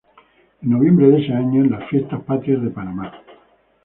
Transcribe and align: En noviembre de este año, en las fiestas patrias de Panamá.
En 0.63 0.71
noviembre 0.71 1.09
de 1.09 1.21
este 1.21 1.31
año, 1.31 1.61
en 1.63 1.69
las 1.69 1.87
fiestas 1.87 2.23
patrias 2.23 2.63
de 2.63 2.71
Panamá. 2.71 3.13